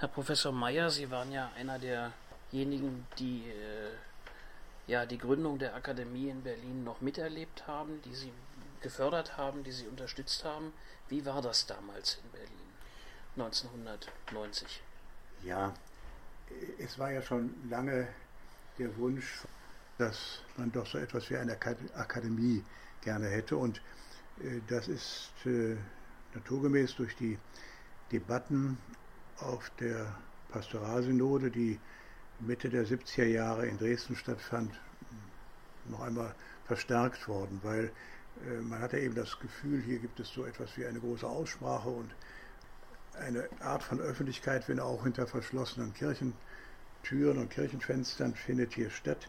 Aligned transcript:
Herr 0.00 0.08
Professor 0.08 0.50
Meyer, 0.50 0.88
Sie 0.88 1.10
waren 1.10 1.30
ja 1.30 1.50
einer 1.58 1.78
derjenigen, 1.78 3.06
die 3.18 3.50
äh, 3.50 3.90
ja 4.86 5.04
die 5.04 5.18
Gründung 5.18 5.58
der 5.58 5.74
Akademie 5.74 6.30
in 6.30 6.42
Berlin 6.42 6.84
noch 6.84 7.02
miterlebt 7.02 7.66
haben, 7.66 8.00
die 8.06 8.14
Sie 8.14 8.32
gefördert 8.80 9.36
haben, 9.36 9.62
die 9.62 9.72
Sie 9.72 9.86
unterstützt 9.86 10.42
haben. 10.42 10.72
Wie 11.10 11.26
war 11.26 11.42
das 11.42 11.66
damals 11.66 12.18
in 12.24 12.30
Berlin 12.30 12.70
1990? 13.36 14.82
Ja, 15.44 15.74
es 16.78 16.98
war 16.98 17.12
ja 17.12 17.20
schon 17.20 17.52
lange 17.68 18.08
der 18.78 18.96
Wunsch, 18.96 19.42
dass 19.98 20.40
man 20.56 20.72
doch 20.72 20.86
so 20.86 20.96
etwas 20.96 21.28
wie 21.28 21.36
eine 21.36 21.58
Akademie 21.94 22.64
gerne 23.02 23.28
hätte. 23.28 23.54
Und 23.58 23.82
äh, 24.42 24.62
das 24.66 24.88
ist 24.88 25.30
äh, 25.44 25.76
naturgemäß 26.32 26.96
durch 26.96 27.14
die 27.16 27.38
Debatten 28.10 28.78
auf 29.42 29.70
der 29.80 30.14
Pastoralsynode, 30.50 31.50
die 31.50 31.78
Mitte 32.40 32.68
der 32.68 32.86
70er 32.86 33.24
Jahre 33.24 33.66
in 33.66 33.78
Dresden 33.78 34.16
stattfand, 34.16 34.72
noch 35.86 36.00
einmal 36.00 36.34
verstärkt 36.66 37.28
worden, 37.28 37.60
weil 37.62 37.90
äh, 38.46 38.60
man 38.60 38.80
hatte 38.80 38.98
eben 38.98 39.14
das 39.14 39.38
Gefühl, 39.38 39.80
hier 39.82 39.98
gibt 39.98 40.20
es 40.20 40.28
so 40.28 40.44
etwas 40.44 40.76
wie 40.76 40.86
eine 40.86 41.00
große 41.00 41.26
Aussprache 41.26 41.88
und 41.88 42.10
eine 43.18 43.48
Art 43.60 43.82
von 43.82 44.00
Öffentlichkeit, 44.00 44.68
wenn 44.68 44.80
auch 44.80 45.02
hinter 45.02 45.26
verschlossenen 45.26 45.92
Kirchentüren 45.94 47.38
und 47.38 47.50
Kirchenfenstern, 47.50 48.34
findet 48.34 48.72
hier 48.74 48.90
statt. 48.90 49.28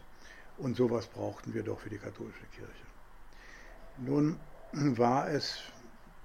Und 0.58 0.76
sowas 0.76 1.06
brauchten 1.06 1.54
wir 1.54 1.62
doch 1.62 1.80
für 1.80 1.90
die 1.90 1.98
katholische 1.98 2.46
Kirche. 2.54 2.86
Nun 3.98 4.38
war 4.72 5.28
es, 5.30 5.58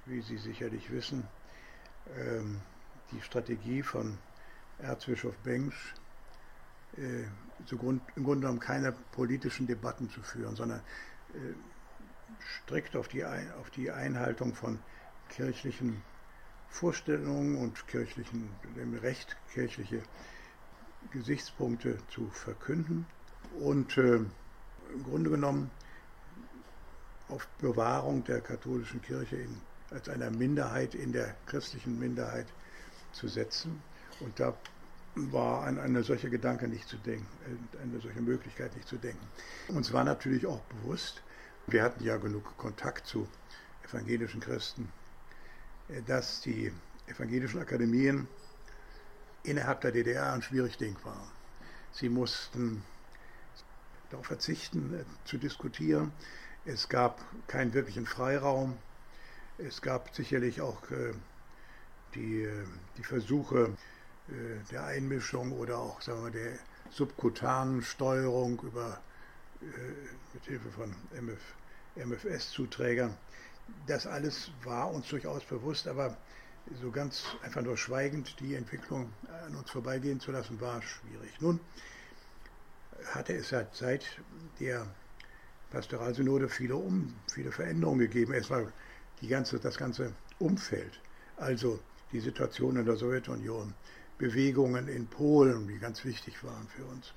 wie 0.06 0.22
Sie 0.22 0.38
sicherlich 0.38 0.92
wissen, 0.92 1.28
ähm, 2.16 2.62
die 3.12 3.22
Strategie 3.22 3.84
von 3.84 4.18
Erzbischof 4.80 5.36
Bengsch, 5.40 5.94
äh, 6.98 7.24
im 7.72 7.78
Grunde 7.78 8.02
genommen 8.16 8.60
keine 8.60 8.92
politischen 9.12 9.68
Debatten 9.68 10.10
zu 10.10 10.22
führen, 10.22 10.56
sondern 10.56 10.80
äh, 11.34 11.54
strikt 12.64 12.96
auf 12.96 13.08
die, 13.08 13.26
auf 13.26 13.70
die 13.72 13.92
Einhaltung 13.92 14.54
von 14.54 14.80
kirchlichen 15.30 16.02
Vorstellungen 16.70 17.58
und 17.58 17.88
kirchlichen, 17.88 18.50
dem 18.76 18.94
Recht 18.96 19.38
kirchliche 19.54 20.04
Gesichtspunkte 21.12 21.98
zu 22.10 22.30
verkünden 22.30 23.06
und 23.60 23.98
äh, 23.98 24.18
im 24.18 25.04
Grunde 25.04 25.30
genommen 25.30 25.72
auf 27.30 27.48
Bewahrung 27.60 28.24
der 28.24 28.42
katholischen 28.42 29.02
Kirche 29.02 29.38
in, 29.38 29.62
als 29.90 30.10
einer 30.10 30.30
Minderheit 30.30 30.96
in 30.96 31.12
der 31.12 31.36
christlichen 31.46 32.00
Minderheit 32.00 32.48
zu 33.18 33.28
setzen. 33.28 33.82
Und 34.20 34.40
da 34.40 34.54
war 35.16 35.64
an 35.64 35.80
eine 35.80 36.04
solche 36.04 36.30
Gedanke 36.30 36.68
nicht 36.68 36.88
zu 36.88 36.98
denken, 36.98 37.28
äh, 37.46 37.82
eine 37.82 38.00
solche 38.00 38.22
Möglichkeit 38.22 38.76
nicht 38.76 38.88
zu 38.88 38.98
denken. 38.98 39.26
Uns 39.70 39.92
war 39.92 40.04
natürlich 40.04 40.46
auch 40.46 40.62
bewusst, 40.62 41.22
wir 41.68 41.84
hatten 41.84 42.04
ja 42.04 42.18
genug 42.18 42.56
Kontakt 42.58 43.08
zu 43.08 43.28
evangelischen 43.84 44.40
Christen, 44.40 44.90
äh, 45.90 46.02
dass 46.04 46.42
die 46.42 46.72
evangelischen 47.08 47.60
Akademien 47.60 48.28
innerhalb 49.44 49.82
der 49.82 49.92
DDR 49.92 50.34
ein 50.34 50.42
schwierig 50.42 50.78
Ding 50.78 50.96
waren. 51.04 51.30
Sie 51.92 52.10
mussten 52.10 52.84
darauf 54.12 54.28
verzichten, 54.28 54.94
äh, 54.94 55.04
zu 55.28 55.38
diskutieren. 55.38 56.12
Es 56.66 56.90
gab 56.90 57.24
keinen 57.48 57.74
wirklichen 57.74 58.06
Freiraum. 58.06 58.78
Es 59.58 59.82
gab 59.82 60.14
sicherlich 60.14 60.62
auch 60.62 60.84
die, 62.18 62.50
die 62.98 63.04
Versuche 63.04 63.78
äh, 64.30 64.34
der 64.72 64.86
Einmischung 64.86 65.54
oder 65.54 65.78
auch 65.78 66.02
sagen 66.02 66.24
wir, 66.26 66.32
der 66.32 66.60
subkutanen 66.90 67.82
Steuerung 67.82 68.60
über, 68.62 69.00
äh, 69.62 69.66
mit 70.34 70.46
Hilfe 70.46 70.70
von 70.70 70.94
MF, 71.14 71.40
MFS-Zuträgern. 71.96 73.16
Das 73.86 74.08
alles 74.08 74.52
war 74.64 74.92
uns 74.92 75.08
durchaus 75.08 75.44
bewusst, 75.44 75.88
aber 75.88 76.18
so 76.82 76.92
ganz 76.92 77.24
einfach 77.44 77.62
nur 77.62 77.78
schweigend 77.78 78.40
die 78.40 78.56
Entwicklung 78.56 79.12
an 79.46 79.56
uns 79.56 79.70
vorbeigehen 79.70 80.20
zu 80.20 80.32
lassen, 80.32 80.60
war 80.60 80.82
schwierig. 80.82 81.32
Nun 81.40 81.60
hatte 83.14 83.34
es 83.34 83.50
seit, 83.50 83.74
seit 83.76 84.06
der 84.60 84.86
Pastoralsynode 85.72 86.50
viele, 86.50 86.76
um, 86.76 87.14
viele 87.32 87.52
Veränderungen 87.52 88.00
gegeben. 88.00 88.34
Erstmal 88.34 88.72
die 89.22 89.28
ganze, 89.28 89.60
das 89.60 89.78
ganze 89.78 90.14
Umfeld, 90.40 91.00
also 91.38 91.80
die 92.12 92.20
Situation 92.20 92.78
in 92.78 92.86
der 92.86 92.96
Sowjetunion, 92.96 93.74
Bewegungen 94.18 94.88
in 94.88 95.08
Polen, 95.08 95.68
die 95.68 95.78
ganz 95.78 96.04
wichtig 96.06 96.44
waren 96.44 96.68
für 96.68 96.86
uns. 96.86 97.14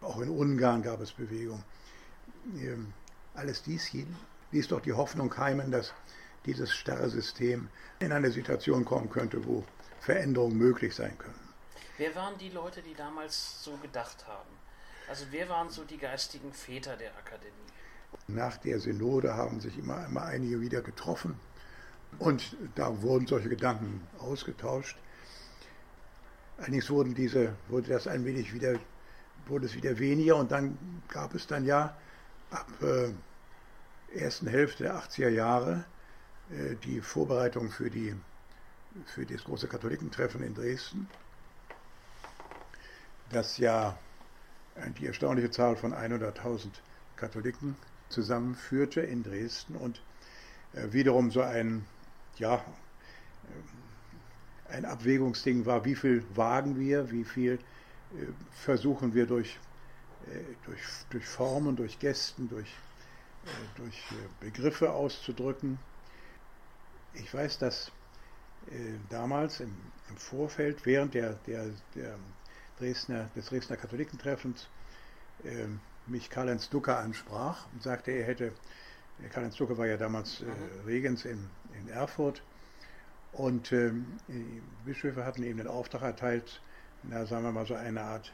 Auch 0.00 0.20
in 0.20 0.28
Ungarn 0.28 0.82
gab 0.82 1.00
es 1.00 1.12
Bewegungen. 1.12 1.64
Ähm, 2.56 2.92
alles 3.34 3.62
dies 3.62 3.90
ließ 4.52 4.68
doch 4.68 4.80
die 4.80 4.92
Hoffnung 4.92 5.34
heimen, 5.36 5.70
dass 5.70 5.94
dieses 6.46 6.72
starre 6.72 7.08
System 7.08 7.68
in 8.00 8.12
eine 8.12 8.30
Situation 8.30 8.84
kommen 8.84 9.08
könnte, 9.08 9.44
wo 9.46 9.64
Veränderungen 10.00 10.58
möglich 10.58 10.94
sein 10.94 11.16
können. 11.16 11.40
Wer 11.96 12.14
waren 12.14 12.36
die 12.38 12.50
Leute, 12.50 12.82
die 12.82 12.94
damals 12.94 13.62
so 13.64 13.76
gedacht 13.78 14.26
haben? 14.26 14.50
Also 15.08 15.26
wer 15.30 15.48
waren 15.48 15.70
so 15.70 15.84
die 15.84 15.96
geistigen 15.96 16.52
Väter 16.52 16.96
der 16.96 17.16
Akademie? 17.16 17.52
Nach 18.26 18.56
der 18.58 18.78
Synode 18.78 19.34
haben 19.34 19.60
sich 19.60 19.78
immer, 19.78 20.06
immer 20.06 20.24
einige 20.24 20.60
wieder 20.60 20.82
getroffen 20.82 21.38
und 22.18 22.56
da 22.74 23.02
wurden 23.02 23.26
solche 23.26 23.48
Gedanken 23.48 24.06
ausgetauscht. 24.18 24.96
Allerdings 26.58 26.88
wurden 26.90 27.14
diese, 27.14 27.54
wurde 27.68 27.88
das 27.88 28.06
ein 28.06 28.24
wenig 28.24 28.54
wieder, 28.54 28.78
wurde 29.46 29.66
es 29.66 29.74
wieder 29.74 29.98
weniger 29.98 30.36
und 30.36 30.52
dann 30.52 30.78
gab 31.08 31.34
es 31.34 31.46
dann 31.46 31.64
ja 31.64 31.96
ab 32.50 32.68
äh, 32.82 33.10
ersten 34.18 34.46
Hälfte 34.46 34.84
der 34.84 34.96
80er 34.96 35.28
Jahre 35.28 35.84
äh, 36.50 36.76
die 36.84 37.00
Vorbereitung 37.00 37.70
für, 37.70 37.90
die, 37.90 38.14
für 39.06 39.26
das 39.26 39.44
große 39.44 39.66
Katholikentreffen 39.66 40.42
in 40.42 40.54
Dresden, 40.54 41.08
das 43.30 43.58
ja 43.58 43.98
die 44.98 45.06
erstaunliche 45.06 45.50
Zahl 45.50 45.76
von 45.76 45.94
100.000 45.94 46.66
Katholiken 47.16 47.76
zusammenführte 48.08 49.00
in 49.00 49.22
Dresden 49.22 49.76
und 49.76 50.02
äh, 50.72 50.92
wiederum 50.92 51.30
so 51.30 51.42
ein, 51.42 51.84
ja, 52.38 52.56
äh, 52.56 54.72
ein 54.72 54.84
Abwägungsding 54.84 55.66
war, 55.66 55.84
wie 55.84 55.94
viel 55.94 56.24
wagen 56.34 56.78
wir, 56.78 57.10
wie 57.10 57.24
viel 57.24 57.58
versuchen 58.52 59.14
wir 59.14 59.26
durch, 59.26 59.58
durch, 60.64 60.80
durch 61.10 61.26
Formen, 61.26 61.76
durch 61.76 61.98
Gästen, 61.98 62.48
durch, 62.48 62.72
durch 63.76 64.02
Begriffe 64.40 64.92
auszudrücken. 64.92 65.78
Ich 67.14 67.32
weiß, 67.32 67.58
dass 67.58 67.92
äh, 68.70 68.94
damals 69.10 69.60
im, 69.60 69.76
im, 70.08 70.16
Vorfeld, 70.16 70.86
während 70.86 71.14
der, 71.14 71.34
der, 71.46 71.70
der 71.94 72.18
Dresdner, 72.78 73.28
des 73.36 73.46
Dresdner 73.46 73.76
Katholikentreffens, 73.76 74.68
äh, 75.44 75.66
mich 76.06 76.30
Karl-Heinz 76.30 76.70
Ducker 76.70 76.98
ansprach 76.98 77.66
und 77.72 77.82
sagte, 77.82 78.10
er 78.10 78.26
hätte, 78.26 78.52
Karl-Heinz 79.32 79.56
Ducker 79.56 79.78
war 79.78 79.86
ja 79.86 79.96
damals 79.96 80.40
äh, 80.40 80.44
mhm. 80.44 80.86
Regens 80.86 81.24
in, 81.24 81.48
in 81.80 81.88
Erfurt 81.88 82.42
und 83.32 83.72
ähm, 83.72 84.06
die 84.28 84.62
Bischöfe 84.84 85.24
hatten 85.24 85.42
ihm 85.42 85.56
den 85.56 85.66
Auftrag 85.66 86.02
erteilt, 86.02 86.60
na, 87.02 87.26
sagen 87.26 87.44
wir 87.44 87.52
mal 87.52 87.66
so 87.66 87.74
eine 87.74 88.02
Art, 88.02 88.32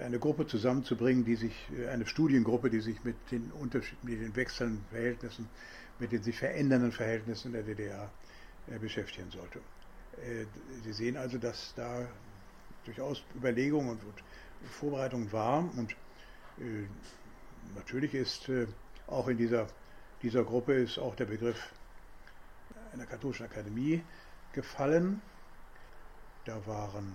eine 0.00 0.18
Gruppe 0.18 0.46
zusammenzubringen, 0.46 1.24
die 1.24 1.36
sich, 1.36 1.54
äh, 1.78 1.88
eine 1.88 2.06
Studiengruppe, 2.06 2.70
die 2.70 2.80
sich 2.80 3.02
mit 3.04 3.16
den 3.30 3.50
Unterschieden, 3.52 3.98
mit 4.02 4.20
den 4.20 4.36
wechselnden 4.36 4.84
Verhältnissen 4.90 5.48
mit 5.98 6.12
den 6.12 6.22
sich 6.22 6.38
verändernden 6.38 6.92
Verhältnissen 6.92 7.48
in 7.48 7.52
der 7.54 7.62
DDR 7.62 8.10
äh, 8.68 8.78
beschäftigen 8.78 9.30
sollte. 9.30 9.58
Äh, 10.22 10.46
Sie 10.84 10.92
sehen 10.92 11.16
also, 11.16 11.38
dass 11.38 11.74
da 11.74 12.06
durchaus 12.84 13.22
Überlegungen 13.36 13.90
und, 13.90 14.00
Vorbereitungen 14.70 15.30
war 15.30 15.58
und 15.76 15.92
äh, 16.58 16.86
natürlich 17.76 18.12
ist 18.12 18.50
auch 19.06 19.28
in 19.28 19.36
dieser, 19.36 19.68
dieser 20.22 20.44
Gruppe 20.44 20.74
ist 20.74 20.98
auch 20.98 21.14
der 21.14 21.26
Begriff 21.26 21.72
einer 22.92 23.06
katholischen 23.06 23.46
Akademie 23.46 24.02
gefallen. 24.52 25.20
Da 26.44 26.66
waren 26.66 27.12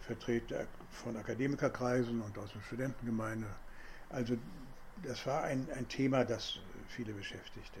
Vertreter 0.00 0.66
von 0.90 1.16
Akademikerkreisen 1.16 2.20
und 2.20 2.38
aus 2.38 2.52
der 2.52 2.60
Studentengemeinde. 2.60 3.48
Also 4.10 4.36
das 5.02 5.26
war 5.26 5.44
ein, 5.44 5.66
ein 5.74 5.88
Thema, 5.88 6.24
das 6.24 6.58
viele 6.88 7.12
beschäftigte. 7.12 7.80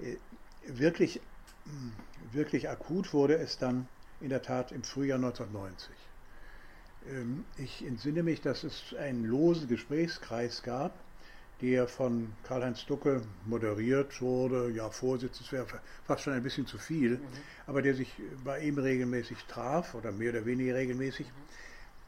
Äh, 0.00 0.16
wirklich, 0.66 1.20
hm, 1.64 1.92
wirklich 2.32 2.68
akut 2.68 3.12
wurde 3.12 3.36
es 3.38 3.58
dann 3.58 3.88
in 4.20 4.28
der 4.28 4.42
Tat 4.42 4.72
im 4.72 4.82
Frühjahr 4.82 5.18
1990. 5.18 5.90
Ähm, 7.08 7.44
ich 7.56 7.84
entsinne 7.84 8.22
mich, 8.22 8.40
dass 8.40 8.64
es 8.64 8.94
einen 8.94 9.24
losen 9.24 9.68
Gesprächskreis 9.68 10.62
gab, 10.62 10.92
der 11.60 11.88
von 11.88 12.32
Karl-Heinz 12.44 12.86
Ducke 12.86 13.22
moderiert 13.46 14.20
wurde. 14.20 14.70
Ja, 14.70 14.90
Vorsitz 14.90 15.40
wäre 15.52 15.66
fast 16.04 16.22
schon 16.22 16.32
ein 16.32 16.42
bisschen 16.42 16.66
zu 16.66 16.78
viel, 16.78 17.18
mhm. 17.18 17.26
aber 17.66 17.82
der 17.82 17.94
sich 17.94 18.12
bei 18.44 18.60
ihm 18.60 18.78
regelmäßig 18.78 19.38
traf 19.44 19.94
oder 19.94 20.12
mehr 20.12 20.30
oder 20.30 20.46
weniger 20.46 20.74
regelmäßig. 20.74 21.26
Mhm. 21.26 21.32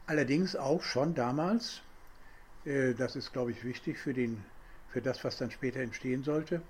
Allerdings 0.07 0.55
auch 0.55 0.83
schon 0.83 1.13
damals, 1.15 1.81
äh, 2.65 2.93
das 2.93 3.15
ist 3.15 3.31
glaube 3.31 3.51
ich 3.51 3.63
wichtig 3.63 3.97
für, 3.97 4.13
den, 4.13 4.43
für 4.89 5.01
das, 5.01 5.23
was 5.23 5.37
dann 5.37 5.51
später 5.51 5.79
entstehen 5.79 6.23
sollte, 6.23 6.61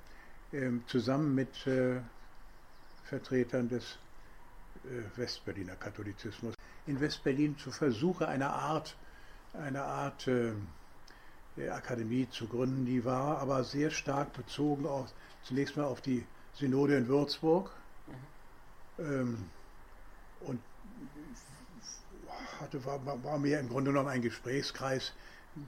äh, 0.51 0.69
zusammen 0.87 1.33
mit 1.35 1.65
äh, 1.67 1.99
Vertretern 3.05 3.69
des 3.69 3.97
äh, 4.85 5.17
Westberliner 5.17 5.75
Katholizismus 5.75 6.55
in 6.85 6.99
Westberlin 6.99 7.57
zu 7.57 7.71
Versuche 7.71 8.27
einer 8.27 8.51
Art, 8.53 8.95
einer 9.53 9.83
Art 9.83 10.27
äh, 10.27 10.51
Akademie 11.57 12.27
zu 12.29 12.47
gründen. 12.47 12.85
Die 12.85 13.05
war 13.05 13.37
aber 13.39 13.63
sehr 13.63 13.91
stark 13.91 14.33
bezogen 14.33 14.85
auf, 14.85 15.13
zunächst 15.43 15.77
mal 15.77 15.85
auf 15.85 16.01
die 16.01 16.25
Synode 16.53 16.97
in 16.97 17.07
Würzburg 17.07 17.71
mhm. 18.97 19.05
ähm, 19.05 19.45
und 20.41 20.59
hatte, 22.59 22.83
war, 22.85 23.23
war 23.23 23.37
mehr 23.37 23.59
im 23.59 23.69
Grunde 23.69 23.91
genommen 23.91 24.09
ein 24.09 24.21
Gesprächskreis, 24.21 25.13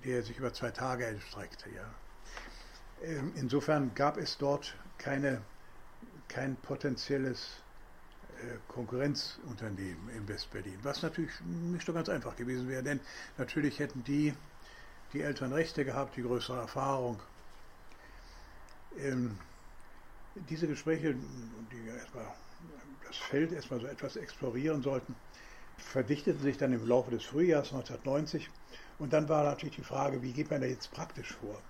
der 0.03 0.23
sich 0.23 0.37
über 0.37 0.53
zwei 0.53 0.71
Tage 0.71 1.05
erstreckte. 1.05 1.69
Ja. 1.69 1.85
Ähm, 3.03 3.33
insofern 3.35 3.93
gab 3.93 4.17
es 4.17 4.37
dort 4.37 4.75
keine, 4.97 5.41
kein 6.27 6.55
potenzielles 6.55 7.61
äh, 8.41 8.57
Konkurrenzunternehmen 8.67 10.09
in 10.09 10.27
Westberlin, 10.27 10.79
was 10.83 11.01
natürlich 11.01 11.31
nicht 11.41 11.85
so 11.85 11.93
ganz 11.93 12.09
einfach 12.09 12.35
gewesen 12.35 12.67
wäre, 12.67 12.83
denn 12.83 12.99
natürlich 13.37 13.79
hätten 13.79 14.03
die 14.03 14.33
die 15.13 15.21
Eltern 15.21 15.53
Rechte 15.53 15.85
gehabt, 15.85 16.15
die 16.17 16.23
größere 16.23 16.59
Erfahrung. 16.59 17.19
Ähm, 18.97 19.37
diese 20.49 20.67
Gespräche, 20.67 21.15
die 21.71 21.87
erstmal 21.87 22.25
das 23.07 23.17
Feld 23.17 23.51
erstmal 23.51 23.79
so 23.79 23.87
etwas 23.87 24.15
explorieren 24.15 24.81
sollten, 24.81 25.15
verdichteten 25.77 26.41
sich 26.41 26.57
dann 26.57 26.73
im 26.73 26.85
Laufe 26.87 27.11
des 27.11 27.23
Frühjahrs 27.23 27.71
1990 27.71 28.49
und 28.99 29.13
dann 29.13 29.29
war 29.29 29.43
natürlich 29.43 29.75
die 29.75 29.83
Frage, 29.83 30.21
wie 30.21 30.33
geht 30.33 30.49
man 30.49 30.61
da 30.61 30.67
jetzt 30.67 30.91
praktisch 30.91 31.33
vor? 31.33 31.61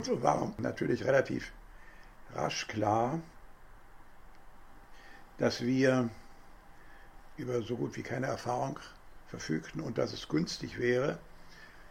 So 0.00 0.22
war 0.22 0.52
natürlich 0.58 1.04
relativ 1.04 1.52
rasch 2.34 2.66
klar, 2.68 3.20
dass 5.38 5.60
wir 5.62 6.10
über 7.36 7.62
so 7.62 7.76
gut 7.76 7.96
wie 7.96 8.02
keine 8.02 8.26
Erfahrung 8.26 8.78
verfügten 9.28 9.80
und 9.80 9.98
dass 9.98 10.12
es 10.12 10.28
günstig 10.28 10.78
wäre, 10.78 11.18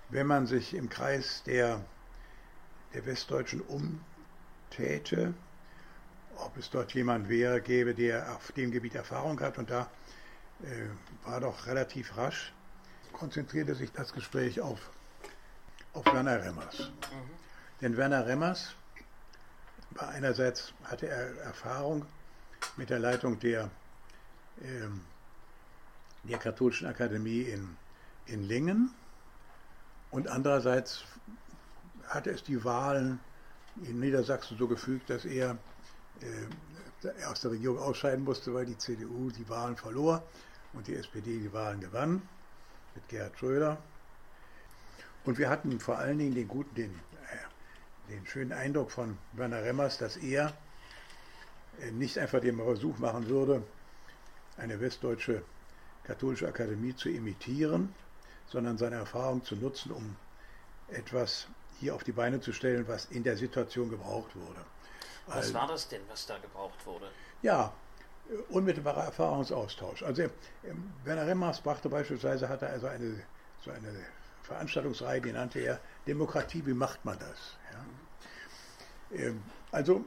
wenn 0.10 0.28
man 0.28 0.48
sich 0.48 0.74
im 0.74 0.90
Kreis 0.90 1.44
der, 1.46 1.84
der 2.94 3.06
Westdeutschen 3.06 3.62
umtäte, 3.62 5.34
ob 6.38 6.56
es 6.58 6.70
dort 6.70 6.94
jemand 6.94 7.30
wäre, 7.30 7.62
gäbe, 7.62 7.94
der 7.94 8.36
auf 8.36 8.52
dem 8.52 8.72
Gebiet 8.72 8.96
Erfahrung 8.96 9.40
hat. 9.40 9.58
Und 9.58 9.70
da 9.70 9.90
äh, 10.64 11.28
war 11.28 11.42
doch 11.42 11.66
relativ 11.66 12.16
rasch, 12.16 12.54
konzentrierte 13.12 13.76
sich 13.76 13.92
das 13.92 14.14
Gespräch 14.14 14.62
auf, 14.62 14.80
auf 15.94 16.06
Werner 16.06 16.44
Remmers. 16.44 16.80
Mhm. 16.80 17.30
Denn 17.82 17.98
Werner 17.98 18.26
Remmers 18.26 18.76
war 19.92 20.10
einerseits, 20.10 20.74
hatte 20.84 21.08
er 21.08 21.38
Erfahrung 21.42 22.06
mit 22.76 22.90
der 22.90 23.00
Leitung 23.00 23.40
der, 23.40 23.70
ähm, 24.62 25.02
der 26.24 26.38
Katholischen 26.38 26.88
Akademie 26.88 27.42
in, 27.42 27.76
in 28.26 28.44
Lingen 28.44 28.94
und 30.12 30.28
andererseits 30.28 31.04
hatte 32.08 32.32
es 32.32 32.44
die 32.44 32.64
Wahlen 32.64 33.20
in 33.84 34.00
Niedersachsen 34.00 34.58
so 34.58 34.68
gefügt, 34.68 35.10
dass 35.10 35.26
er 35.26 35.58
äh, 36.22 37.24
aus 37.26 37.42
der 37.42 37.52
Regierung 37.52 37.78
ausscheiden 37.78 38.24
musste, 38.24 38.54
weil 38.54 38.66
die 38.66 38.78
CDU 38.78 39.30
die 39.30 39.48
Wahlen 39.50 39.76
verlor 39.76 40.24
und 40.74 40.88
die 40.88 40.96
SPD 40.96 41.40
die 41.40 41.54
Wahlen 41.54 41.80
gewann 41.80 42.22
mit 42.96 43.08
Gerhard 43.10 43.38
Schröder. 43.38 43.78
Und 45.26 45.38
wir 45.38 45.50
hatten 45.50 45.80
vor 45.80 45.98
allen 45.98 46.18
Dingen 46.18 46.34
den 46.34 46.48
guten, 46.48 46.74
den, 46.76 46.92
äh, 46.92 48.12
den 48.12 48.26
schönen 48.26 48.54
Eindruck 48.54 48.92
von 48.92 49.18
Werner 49.34 49.64
Remmers, 49.64 49.98
dass 49.98 50.18
er 50.18 50.54
äh, 51.82 51.92
nicht 51.92 52.18
einfach 52.18 52.40
den 52.40 52.56
Versuch 52.58 52.98
machen 52.98 53.28
würde, 53.28 53.62
eine 54.58 54.80
westdeutsche 54.80 55.44
katholische 56.04 56.48
Akademie 56.48 56.96
zu 56.96 57.10
imitieren, 57.10 57.94
sondern 58.50 58.78
seine 58.78 58.96
Erfahrung 58.96 59.44
zu 59.44 59.56
nutzen, 59.56 59.92
um 59.92 60.16
etwas 60.88 61.48
hier 61.80 61.94
auf 61.94 62.04
die 62.04 62.12
Beine 62.12 62.40
zu 62.40 62.54
stellen, 62.54 62.88
was 62.88 63.06
in 63.06 63.24
der 63.24 63.38
Situation 63.38 63.90
gebraucht 63.90 64.36
wurde. 64.36 64.62
Was 65.28 65.36
also, 65.36 65.54
war 65.56 65.68
das 65.68 65.88
denn, 65.88 66.02
was 66.08 66.26
da 66.26 66.38
gebraucht 66.38 66.86
wurde? 66.86 67.10
Ja, 67.42 67.74
unmittelbarer 68.50 69.06
Erfahrungsaustausch. 69.06 70.04
Also 70.04 70.24
ähm, 70.24 70.94
Werner 71.04 71.28
Remmers 71.28 71.62
brachte 71.62 71.90
beispielsweise, 71.90 72.50
hatte 72.50 72.68
also 72.68 72.88
eine, 72.88 73.24
so 73.64 73.72
eine 73.72 74.06
Veranstaltungsreihe, 74.44 75.22
die 75.22 75.34
nannte 75.34 75.60
er 75.60 75.80
Demokratie, 76.08 76.66
wie 76.66 76.74
macht 76.74 77.04
man 77.06 77.20
das? 77.20 77.58
Ja. 79.12 79.26
Ähm, 79.26 79.44
also 79.72 80.04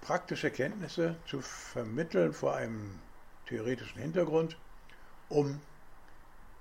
praktische 0.00 0.50
Kenntnisse 0.50 1.16
zu 1.26 1.40
vermitteln 1.40 2.32
vor 2.32 2.54
einem 2.54 2.98
theoretischen 3.46 4.00
Hintergrund, 4.00 4.56
um 5.28 5.60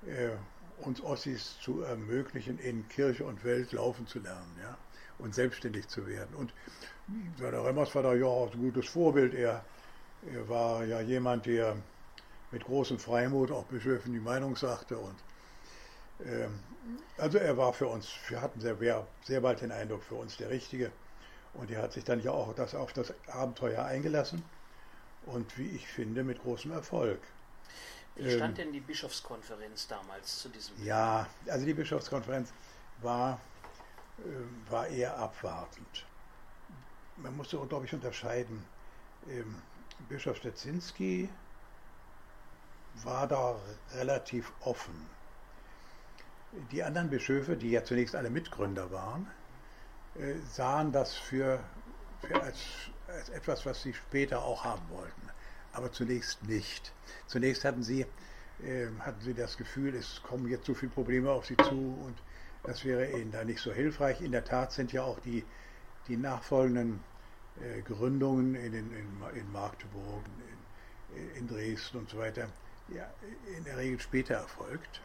äh, 0.06 0.32
uns 0.78 1.02
Ossis 1.02 1.58
zu 1.60 1.82
ermöglichen, 1.82 2.60
in 2.60 2.88
Kirche 2.90 3.26
und 3.26 3.44
Welt 3.44 3.72
laufen 3.72 4.08
zu 4.08 4.20
lernen 4.20 4.56
ja, 4.62 4.78
und 5.18 5.34
selbstständig 5.34 5.88
zu 5.88 6.08
werden. 6.08 6.36
Und 6.36 6.54
Werner 7.38 7.66
Remmers 7.66 7.94
war 7.96 8.04
da 8.04 8.14
ja 8.14 8.26
auch 8.26 8.54
ein 8.54 8.60
gutes 8.60 8.88
Vorbild. 8.88 9.34
Er, 9.34 9.64
er 10.32 10.50
war 10.50 10.84
ja 10.86 11.02
jemand, 11.02 11.46
der 11.46 11.78
mit 12.52 12.64
großem 12.64 13.00
Freimut 13.00 13.52
auch 13.52 13.66
Bischöfen 13.66 14.14
die 14.14 14.20
Meinung 14.20 14.56
sagte. 14.56 14.98
Und 14.98 15.16
ähm, 16.26 16.60
also 17.18 17.38
er 17.38 17.58
war 17.58 17.74
für 17.74 17.88
uns, 17.88 18.10
wir 18.28 18.42
hatten 18.42 18.60
sehr, 18.60 18.78
sehr 19.24 19.42
bald 19.42 19.62
den 19.62 19.72
Eindruck, 19.72 20.04
für 20.04 20.16
uns 20.16 20.38
der 20.38 20.50
Richtige. 20.50 20.92
Und 21.54 21.72
er 21.72 21.82
hat 21.82 21.94
sich 21.94 22.04
dann 22.04 22.22
ja 22.22 22.32
auch 22.32 22.54
das, 22.54 22.76
auf 22.76 22.94
das 22.94 23.14
Abenteuer 23.28 23.84
eingelassen. 23.86 24.44
Und 25.26 25.58
wie 25.58 25.70
ich 25.70 25.88
finde, 25.88 26.24
mit 26.24 26.42
großem 26.42 26.72
Erfolg. 26.72 27.20
Wie 28.16 28.32
stand 28.32 28.58
ähm, 28.58 28.66
denn 28.66 28.74
die 28.74 28.80
Bischofskonferenz 28.80 29.88
damals 29.88 30.40
zu 30.40 30.50
diesem? 30.50 30.84
Ja, 30.84 31.28
also 31.48 31.66
die 31.66 31.74
Bischofskonferenz 31.74 32.54
war, 33.02 33.40
äh, 34.20 34.72
war 34.72 34.88
eher 34.88 35.18
abwartend. 35.18 36.06
Man 37.18 37.36
musste, 37.36 37.58
glaube 37.68 37.86
ich, 37.86 37.94
unterscheiden. 37.94 38.64
Ähm, 39.30 39.56
Bischof 40.10 40.38
Stetzinski 40.38 41.30
war 43.04 43.28
da 43.28 43.56
relativ 43.94 44.52
offen. 44.62 45.10
Die 46.72 46.84
anderen 46.84 47.10
Bischöfe, 47.10 47.58
die 47.58 47.72
ja 47.72 47.84
zunächst 47.84 48.16
alle 48.16 48.30
Mitgründer 48.30 48.92
waren, 48.92 49.28
äh, 50.16 50.36
sahen 50.50 50.94
das 50.94 51.16
für, 51.16 51.60
für 52.22 52.42
als, 52.42 52.60
als 53.08 53.30
etwas, 53.30 53.66
was 53.66 53.82
sie 53.82 53.94
später 53.94 54.42
auch 54.42 54.64
haben 54.64 54.90
wollten 54.90 55.35
aber 55.76 55.92
zunächst 55.92 56.44
nicht. 56.44 56.94
Zunächst 57.28 57.66
hatten 57.66 57.84
sie, 57.84 58.02
äh, 58.64 58.88
hatten 59.00 59.22
sie 59.22 59.34
das 59.34 59.58
Gefühl, 59.58 59.96
es 59.96 60.22
kommen 60.24 60.50
jetzt 60.50 60.66
so 60.66 60.74
viele 60.74 60.92
Probleme 60.92 61.32
auf 61.32 61.46
sie 61.46 61.58
zu 61.58 61.98
und 62.06 62.16
das 62.64 62.84
wäre 62.84 63.12
ihnen 63.12 63.32
da 63.32 63.44
nicht 63.44 63.62
so 63.62 63.72
hilfreich. 63.72 64.22
In 64.22 64.32
der 64.32 64.44
Tat 64.44 64.72
sind 64.72 64.92
ja 64.92 65.04
auch 65.04 65.20
die, 65.20 65.44
die 66.08 66.18
nachfolgenden 66.18 67.00
äh, 67.62 67.82
Gründungen 67.82 68.56
in, 68.56 68.74
in, 68.74 68.92
in 69.36 69.52
Magdeburg, 69.52 70.24
in, 71.16 71.30
in, 71.36 71.48
Dresden 71.48 72.00
und 72.00 72.10
so 72.10 72.18
weiter 72.18 72.50
ja, 72.90 73.10
in 73.56 73.64
der 73.64 73.78
Regel 73.78 74.00
später 74.00 74.36
erfolgt. 74.36 75.02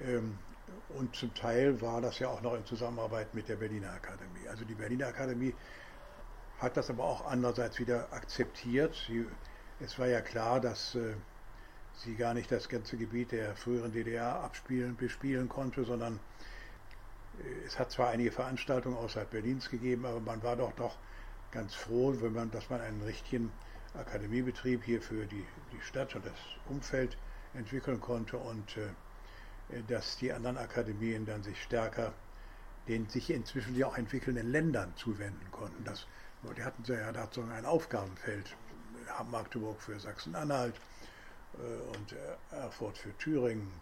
Ähm, 0.00 0.38
und 0.90 1.14
zum 1.14 1.34
Teil 1.34 1.80
war 1.80 2.00
das 2.00 2.18
ja 2.18 2.28
auch 2.28 2.40
noch 2.40 2.54
in 2.54 2.64
Zusammenarbeit 2.64 3.34
mit 3.34 3.48
der 3.48 3.56
Berliner 3.56 3.92
Akademie. 3.92 4.48
Also 4.48 4.64
die 4.64 4.74
Berliner 4.74 5.08
Akademie 5.08 5.54
hat 6.58 6.76
das 6.76 6.88
aber 6.88 7.04
auch 7.04 7.26
andererseits 7.26 7.78
wieder 7.78 8.12
akzeptiert. 8.12 8.94
Sie 9.06 9.26
es 9.80 9.98
war 9.98 10.06
ja 10.06 10.20
klar, 10.20 10.60
dass 10.60 10.94
äh, 10.94 11.14
sie 11.96 12.14
gar 12.14 12.34
nicht 12.34 12.50
das 12.50 12.68
ganze 12.68 12.96
Gebiet 12.96 13.32
der 13.32 13.54
früheren 13.56 13.92
DDR 13.92 14.40
abspielen, 14.42 14.96
bespielen 14.96 15.48
konnte, 15.48 15.84
sondern 15.84 16.20
äh, 17.38 17.66
es 17.66 17.78
hat 17.78 17.90
zwar 17.90 18.08
einige 18.08 18.32
Veranstaltungen 18.32 18.96
außerhalb 18.96 19.30
Berlins 19.30 19.70
gegeben, 19.70 20.06
aber 20.06 20.20
man 20.20 20.42
war 20.42 20.56
doch 20.56 20.72
doch 20.72 20.96
ganz 21.50 21.74
froh, 21.74 22.14
wenn 22.20 22.32
man, 22.32 22.50
dass 22.50 22.68
man 22.70 22.80
einen 22.80 23.02
richtigen 23.02 23.52
Akademiebetrieb 23.94 24.82
hier 24.82 25.00
für 25.00 25.24
die, 25.26 25.44
die 25.72 25.80
Stadt 25.80 26.14
und 26.16 26.26
das 26.26 26.32
Umfeld 26.68 27.16
entwickeln 27.54 28.00
konnte 28.00 28.36
und 28.38 28.76
äh, 28.76 29.82
dass 29.88 30.18
die 30.18 30.32
anderen 30.32 30.58
Akademien 30.58 31.24
dann 31.24 31.42
sich 31.42 31.62
stärker 31.62 32.12
den 32.88 33.08
sich 33.08 33.30
inzwischen 33.30 33.76
ja 33.76 33.86
auch 33.86 33.96
entwickelnden 33.96 34.50
Ländern 34.50 34.92
zuwenden 34.96 35.50
konnten. 35.50 35.84
Das, 35.84 36.06
die 36.56 36.62
hatten 36.62 36.84
ja 36.86 37.12
dazu 37.12 37.42
ein 37.42 37.64
Aufgabenfeld 37.64 38.56
Magdeburg 39.30 39.80
für 39.80 39.98
Sachsen-Anhalt 39.98 40.74
äh, 41.58 41.96
und 41.96 42.14
Erfurt 42.50 42.98
für 42.98 43.16
Thüringen. 43.18 43.72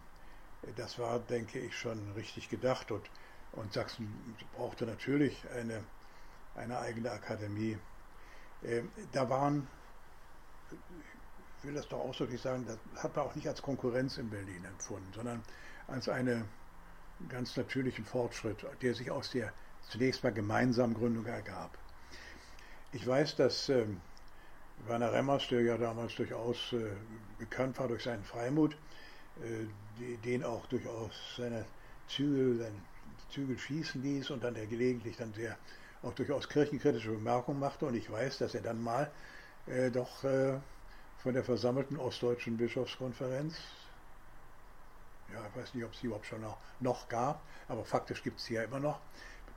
Das 0.75 0.97
war, 0.97 1.19
denke 1.19 1.59
ich, 1.59 1.77
schon 1.77 2.11
richtig 2.13 2.49
gedacht 2.49 2.91
und 2.91 3.09
Und 3.53 3.71
Sachsen 3.71 4.35
brauchte 4.55 4.85
natürlich 4.85 5.45
eine, 5.55 5.83
eine 6.55 6.79
eigene 6.79 7.11
Akademie. 7.11 7.77
Ähm, 8.63 8.91
da 9.11 9.29
waren, 9.29 9.67
ich 11.59 11.63
will 11.63 11.75
das 11.75 11.87
doch 11.87 11.99
ausdrücklich 11.99 12.41
sagen, 12.41 12.65
das 12.65 12.77
hat 13.03 13.15
man 13.15 13.25
auch 13.25 13.35
nicht 13.35 13.47
als 13.47 13.61
Konkurrenz 13.61 14.17
in 14.17 14.29
Berlin 14.29 14.65
empfunden, 14.65 15.11
sondern 15.13 15.43
als 15.87 16.09
einen 16.09 16.49
ganz 17.29 17.55
natürlichen 17.55 18.05
Fortschritt, 18.05 18.65
der 18.81 18.95
sich 18.95 19.11
aus 19.11 19.29
der 19.29 19.53
zunächst 19.89 20.23
mal 20.23 20.33
gemeinsamen 20.33 20.95
Gründung 20.95 21.25
ergab. 21.25 21.77
Ich 22.91 23.05
weiß, 23.05 23.35
dass 23.35 23.69
ähm, 23.69 24.01
Werner 24.87 25.13
Remmers, 25.13 25.47
der 25.47 25.61
ja 25.61 25.77
damals 25.77 26.15
durchaus 26.15 26.73
äh, 26.73 26.91
bekannt 27.39 27.79
war 27.79 27.87
durch 27.87 28.03
seinen 28.03 28.23
Freimut, 28.23 28.73
äh, 28.73 29.65
die, 29.99 30.17
den 30.17 30.43
auch 30.43 30.65
durchaus 30.67 31.11
seine 31.37 31.65
Zügel, 32.07 32.57
seine 32.57 32.75
Zügel 33.29 33.57
schießen 33.57 34.01
ließ 34.01 34.31
und 34.31 34.43
dann 34.43 34.55
er 34.55 34.65
gelegentlich 34.65 35.17
dann 35.17 35.33
sehr 35.33 35.57
auch 36.03 36.13
durchaus 36.13 36.49
kirchenkritische 36.49 37.11
Bemerkungen 37.11 37.59
machte. 37.59 37.85
Und 37.85 37.95
ich 37.95 38.11
weiß, 38.11 38.39
dass 38.39 38.55
er 38.55 38.61
dann 38.61 38.81
mal 38.83 39.09
äh, 39.67 39.89
doch 39.89 40.23
äh, 40.23 40.59
von 41.23 41.33
der 41.33 41.43
versammelten 41.43 41.97
Ostdeutschen 41.97 42.57
Bischofskonferenz, 42.57 43.55
ja, 45.33 45.39
ich 45.49 45.61
weiß 45.61 45.73
nicht, 45.73 45.85
ob 45.85 45.93
es 45.93 45.99
sie 45.99 46.07
überhaupt 46.07 46.25
schon 46.25 46.41
noch, 46.41 46.57
noch 46.79 47.07
gab, 47.07 47.41
aber 47.69 47.85
faktisch 47.85 48.21
gibt 48.21 48.39
es 48.39 48.45
sie 48.45 48.55
ja 48.55 48.63
immer 48.63 48.79
noch, 48.79 48.99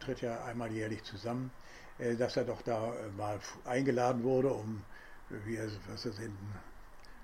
tritt 0.01 0.21
ja 0.21 0.45
einmal 0.45 0.71
jährlich 0.71 1.03
zusammen, 1.03 1.51
äh, 1.99 2.15
dass 2.15 2.37
er 2.37 2.45
doch 2.45 2.63
da 2.63 2.95
äh, 2.95 3.09
mal 3.17 3.41
eingeladen 3.65 4.23
wurde, 4.23 4.49
um, 4.49 4.83
wie 5.29 5.57
er, 5.57 5.69
was 5.89 6.07
er 6.07 6.13
denn, 6.13 6.37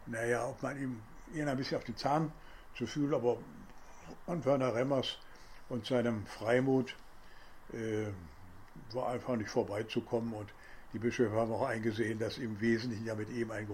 naja, 0.07 0.47
ob 0.47 0.63
man 0.63 0.81
ihm, 0.81 1.01
ihn 1.35 1.49
ein 1.49 1.57
bisschen 1.57 1.79
auf 1.79 1.85
den 1.85 1.97
Zahn 1.97 2.33
zu 2.77 2.87
fühlen, 2.87 3.15
aber 3.15 3.39
an 4.27 4.45
Werner 4.45 4.75
Remmers 4.75 5.19
und 5.69 5.87
seinem 5.87 6.27
Freimut 6.27 6.95
äh, 7.73 8.07
war 8.93 9.11
einfach 9.11 9.37
nicht 9.37 9.51
vorbeizukommen 9.51 10.33
und 10.35 10.53
die 10.93 10.99
Bischöfe 10.99 11.35
haben 11.35 11.53
auch 11.53 11.67
eingesehen, 11.67 12.19
dass 12.19 12.39
im 12.39 12.61
Wesentlichen 12.61 13.07
ja 13.07 13.15
mit 13.15 13.31
ihm 13.31 13.51
ein, 13.51 13.67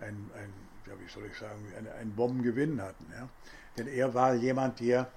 ein, 0.00 0.30
ein 0.34 0.52
ja, 0.86 0.92
wie 0.98 1.08
soll 1.08 1.26
ich 1.26 1.36
sagen, 1.38 1.72
ein, 1.76 1.88
ein 2.00 2.14
Bombengewinn 2.14 2.80
hatten. 2.80 3.06
Ja? 3.12 3.28
Denn 3.76 3.86
er 3.86 4.12
war 4.12 4.34
jemand, 4.34 4.80
der 4.80 5.10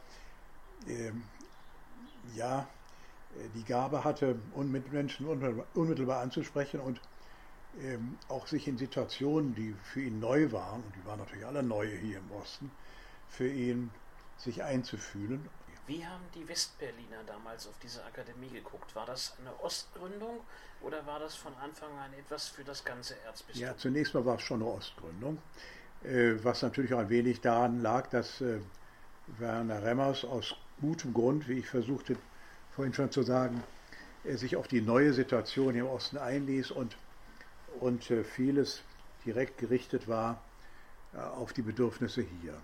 äh, 0.88 1.12
ja 2.36 2.68
die 3.56 3.64
Gabe 3.64 4.04
hatte, 4.04 4.38
Mitmenschen 4.56 5.26
unmittelbar 5.74 6.22
anzusprechen 6.22 6.80
und 6.80 7.00
ähm, 7.80 8.18
auch 8.28 8.48
sich 8.48 8.68
in 8.68 8.78
Situationen, 8.78 9.56
die 9.56 9.76
für 9.84 10.02
ihn 10.02 10.20
neu 10.20 10.52
waren, 10.52 10.84
und 10.84 10.96
die 10.96 11.06
waren 11.06 11.20
natürlich 11.20 11.46
alle 11.46 11.64
neu 11.64 11.88
hier 11.88 12.18
im 12.18 12.32
Osten, 12.32 12.72
für 13.30 13.48
ihn 13.48 13.92
sich 14.38 14.64
einzufühlen 14.64 15.48
wie 15.92 16.06
haben 16.06 16.24
die 16.36 16.48
Westberliner 16.48 17.24
damals 17.26 17.68
auf 17.68 17.78
diese 17.84 18.04
Akademie 18.06 18.50
geguckt? 18.50 18.96
War 18.96 19.06
das 19.06 19.34
eine 19.40 19.52
Ostgründung 19.62 20.40
oder 20.82 21.06
war 21.06 21.20
das 21.20 21.36
von 21.36 21.54
Anfang 21.56 21.90
an 21.98 22.14
etwas 22.14 22.48
für 22.48 22.64
das 22.64 22.86
ganze 22.86 23.20
Erzbistum? 23.26 23.62
Ja, 23.62 23.76
zunächst 23.76 24.14
mal 24.14 24.26
war 24.26 24.36
es 24.36 24.42
schon 24.42 24.62
eine 24.62 24.72
Ostgründung, 24.72 25.40
äh, 26.04 26.36
was 26.44 26.62
natürlich 26.62 26.94
auch 26.94 27.00
ein 27.00 27.10
wenig 27.10 27.42
daran 27.42 27.82
lag, 27.82 28.08
dass 28.08 28.40
äh, 28.40 28.60
Werner 29.38 29.84
Remmers 29.84 30.24
aus 30.24 30.56
gutem 30.80 31.14
Grund, 31.14 31.48
wie 31.50 31.60
ich 31.60 31.68
versuchte 31.68 32.16
vorhin 32.74 32.94
schon 32.94 33.12
zu 33.12 33.24
sagen, 33.24 33.62
sich 34.24 34.56
auf 34.56 34.68
die 34.68 34.82
neue 34.82 35.14
Situation 35.14 35.76
im 35.76 35.88
Osten 35.88 36.18
einließ 36.18 36.72
und, 36.72 36.96
und 37.82 38.04
vieles 38.04 38.82
direkt 39.26 39.58
gerichtet 39.58 40.08
war 40.08 40.42
auf 41.36 41.52
die 41.52 41.62
Bedürfnisse 41.62 42.22
hier. 42.42 42.56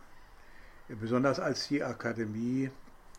Besonders 0.87 1.39
als 1.39 1.67
die 1.67 1.83
Akademie 1.83 2.71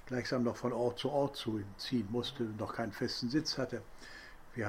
gleichsam 0.07 0.43
noch 0.43 0.57
von 0.57 0.73
Ort 0.73 0.99
zu 0.99 1.11
Ort 1.11 1.37
zu 1.37 1.63
ziehen 1.77 2.09
musste, 2.11 2.45
noch 2.45 2.75
keinen 2.75 2.93
festen 2.93 3.29
Sitz 3.29 3.59
hatte. 3.59 3.83
Wir 4.55 4.69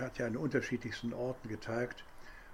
hat 0.00 0.18
ja 0.18 0.26
an 0.26 0.36
unterschiedlichsten 0.36 1.12
Orten 1.12 1.48
getagt 1.48 2.04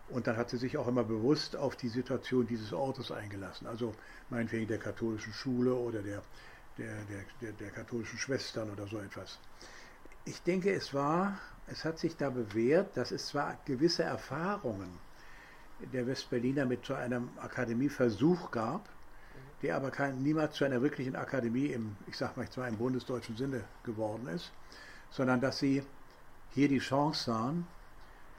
und 0.08 0.26
dann 0.26 0.36
hat 0.36 0.50
sie 0.50 0.56
sich 0.56 0.76
auch 0.76 0.88
immer 0.88 1.04
bewusst 1.04 1.54
auf 1.56 1.76
die 1.76 1.88
Situation 1.88 2.46
dieses 2.46 2.72
Ortes 2.72 3.12
eingelassen. 3.12 3.66
Also 3.66 3.94
meinetwegen 4.30 4.66
der 4.66 4.78
katholischen 4.78 5.32
Schule 5.32 5.74
oder 5.74 6.02
der, 6.02 6.22
der, 6.76 7.04
der, 7.04 7.24
der, 7.40 7.52
der 7.52 7.70
katholischen 7.70 8.18
Schwestern 8.18 8.70
oder 8.70 8.86
so 8.86 8.98
etwas. 8.98 9.38
Ich 10.24 10.42
denke, 10.42 10.72
es 10.72 10.92
war, 10.92 11.38
es 11.66 11.84
hat 11.84 11.98
sich 11.98 12.16
da 12.16 12.30
bewährt, 12.30 12.96
dass 12.96 13.10
es 13.10 13.26
zwar 13.26 13.58
gewisse 13.64 14.02
Erfahrungen 14.02 14.98
der 15.92 16.06
Westberliner 16.06 16.66
mit 16.66 16.84
so 16.84 16.94
einem 16.94 17.30
Akademieversuch 17.38 18.50
gab, 18.50 18.88
der 19.62 19.76
aber 19.76 19.90
kein, 19.90 20.22
niemals 20.22 20.54
zu 20.56 20.64
einer 20.64 20.82
wirklichen 20.82 21.16
Akademie 21.16 21.66
im, 21.66 21.96
ich 22.06 22.16
sag 22.16 22.36
mal 22.36 22.48
zwar 22.48 22.68
im 22.68 22.76
bundesdeutschen 22.76 23.36
Sinne 23.36 23.64
geworden 23.84 24.26
ist, 24.28 24.52
sondern 25.10 25.40
dass 25.40 25.58
sie 25.58 25.82
hier 26.52 26.68
die 26.68 26.78
Chance 26.78 27.24
sahen, 27.24 27.66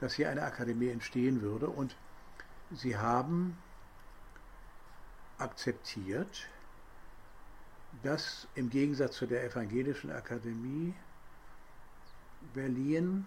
dass 0.00 0.14
hier 0.14 0.30
eine 0.30 0.42
Akademie 0.42 0.88
entstehen 0.88 1.42
würde. 1.42 1.68
Und 1.68 1.96
sie 2.70 2.96
haben 2.96 3.56
akzeptiert, 5.38 6.48
dass 8.02 8.46
im 8.54 8.70
Gegensatz 8.70 9.16
zu 9.16 9.26
der 9.26 9.44
Evangelischen 9.44 10.12
Akademie 10.12 10.94
Berlin 12.54 13.26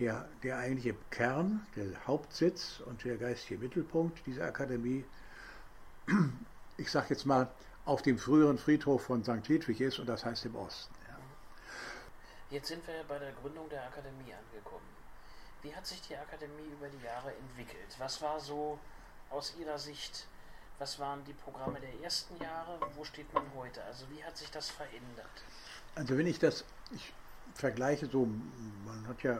der, 0.00 0.28
der 0.42 0.58
eigentliche 0.58 0.96
Kern, 1.10 1.66
der 1.76 2.06
Hauptsitz 2.06 2.80
und 2.86 3.04
der 3.04 3.16
geistige 3.16 3.60
Mittelpunkt 3.60 4.26
dieser 4.26 4.44
Akademie 4.46 5.04
ich 6.76 6.90
sage 6.90 7.06
jetzt 7.10 7.26
mal, 7.26 7.48
auf 7.84 8.02
dem 8.02 8.18
früheren 8.18 8.58
Friedhof 8.58 9.04
von 9.04 9.22
St. 9.22 9.48
Hedwig 9.48 9.80
ist 9.80 9.98
und 9.98 10.06
das 10.06 10.24
heißt 10.24 10.46
im 10.46 10.56
Osten. 10.56 10.94
Ja. 11.08 11.16
Jetzt 12.50 12.68
sind 12.68 12.86
wir 12.86 13.04
bei 13.08 13.18
der 13.18 13.32
Gründung 13.32 13.68
der 13.68 13.84
Akademie 13.84 14.32
angekommen. 14.32 14.86
Wie 15.62 15.74
hat 15.74 15.86
sich 15.86 16.00
die 16.02 16.16
Akademie 16.16 16.72
über 16.72 16.88
die 16.88 17.04
Jahre 17.04 17.32
entwickelt? 17.34 17.96
Was 17.98 18.20
war 18.20 18.38
so 18.40 18.78
aus 19.30 19.54
Ihrer 19.58 19.78
Sicht, 19.78 20.26
was 20.78 20.98
waren 20.98 21.24
die 21.24 21.32
Programme 21.32 21.80
der 21.80 22.02
ersten 22.02 22.40
Jahre? 22.42 22.78
Wo 22.94 23.04
steht 23.04 23.32
man 23.32 23.44
heute? 23.56 23.82
Also 23.84 24.04
wie 24.10 24.22
hat 24.22 24.36
sich 24.36 24.50
das 24.50 24.70
verändert? 24.70 25.44
Also 25.94 26.18
wenn 26.18 26.26
ich 26.26 26.38
das, 26.38 26.64
ich 26.90 27.12
vergleiche 27.54 28.06
so, 28.06 28.28
man 28.84 29.06
hat 29.08 29.22
ja 29.22 29.38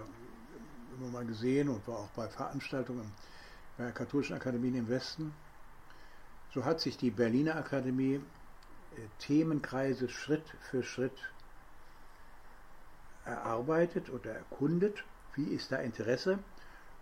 immer 0.97 1.11
mal 1.11 1.27
gesehen 1.27 1.69
und 1.69 1.87
war 1.89 1.99
auch 1.99 2.11
bei 2.11 2.29
Veranstaltungen 2.29 3.11
bei 3.77 3.91
katholischen 3.91 4.37
Akademien 4.37 4.77
im 4.77 4.89
Westen, 4.89 5.35
so 6.53 6.65
hat 6.65 6.81
sich 6.81 6.97
die 6.97 7.11
Berliner 7.11 7.57
Akademie 7.57 8.15
äh, 8.15 9.01
Themenkreise 9.19 10.09
Schritt 10.09 10.45
für 10.71 10.85
Schritt 10.85 11.17
erarbeitet 13.25 14.11
oder 14.11 14.33
erkundet. 14.33 15.03
Wie 15.35 15.47
ist 15.47 15.73
da 15.73 15.77
Interesse? 15.77 16.39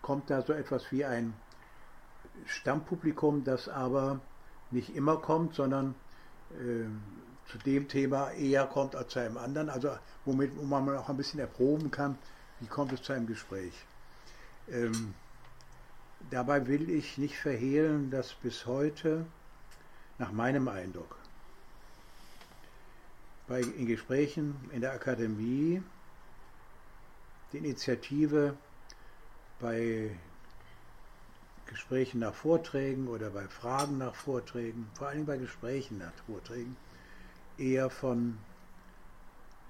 Kommt 0.01 0.31
da 0.31 0.41
so 0.41 0.55
etwas 0.55 0.91
wie 0.91 1.05
ein 1.05 1.35
Stammpublikum, 2.47 3.45
das 3.45 3.69
aber 3.69 4.21
nicht 4.71 4.97
immer 4.97 5.19
kommt, 5.19 5.55
sondern 5.55 5.95
äh, 6.53 6.87
zu 7.53 7.59
dem 7.59 7.87
Thema 7.87 8.31
eher 8.31 8.65
kommt 8.67 8.97
als 8.97 9.13
zu 9.13 9.19
einem 9.19 9.37
anderen, 9.37 9.69
also 9.69 9.95
womit 10.25 10.57
wo 10.57 10.63
man 10.63 10.89
auch 10.97 11.11
ein 11.11 11.19
bisschen 11.19 11.39
erproben 11.39 11.91
kann, 11.91 12.17
wie 12.61 12.67
kommt 12.67 12.93
es 12.93 13.03
zu 13.03 13.13
einem 13.13 13.27
Gespräch. 13.27 13.75
Ähm, 14.71 15.13
dabei 16.31 16.67
will 16.67 16.89
ich 16.89 17.19
nicht 17.19 17.37
verhehlen, 17.37 18.11
dass 18.11 18.33
bis 18.33 18.65
heute 18.65 19.27
nach 20.19 20.33
meinem 20.33 20.67
Eindruck, 20.69 21.19
bei, 23.49 23.61
in 23.61 23.87
Gesprächen 23.87 24.55
in 24.73 24.81
der 24.81 24.93
Akademie 24.93 25.83
die 27.53 27.59
Initiative 27.59 28.57
bei 29.61 30.11
Gesprächen 31.67 32.21
nach 32.21 32.35
Vorträgen 32.35 33.09
oder 33.09 33.29
bei 33.29 33.47
Fragen 33.47 33.99
nach 33.99 34.15
Vorträgen, 34.15 34.89
vor 34.95 35.09
allem 35.09 35.27
bei 35.27 35.37
Gesprächen 35.37 35.99
nach 35.99 36.13
Vorträgen, 36.27 36.77
eher 37.59 37.91
von, 37.91 38.39